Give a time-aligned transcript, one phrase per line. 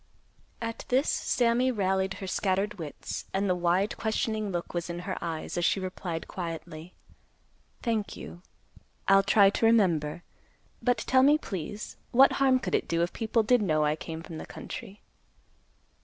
[0.63, 5.15] At this, Sammy rallied her scattered wits, and the wide, questioning look was in her
[5.23, 6.95] eyes, as she replied quietly,
[7.83, 8.41] "Thank you.
[9.07, 10.23] I'll try to remember.
[10.81, 14.23] But tell me, please, what harm could it do, if people did know I came
[14.23, 15.03] from the country?"